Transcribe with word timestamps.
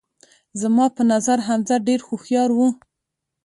زما 0.61 0.85
په 0.95 1.01
نظر 1.11 1.37
حمزه 1.47 1.75
ډیر 1.87 1.99
هوښیار 2.07 2.49
وو 2.53 2.69